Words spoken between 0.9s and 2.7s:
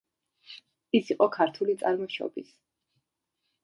ის იყო ქართული წარმოშობის.